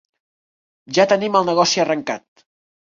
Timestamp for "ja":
0.99-1.07